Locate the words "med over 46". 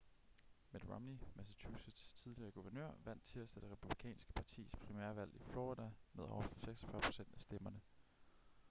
6.13-7.01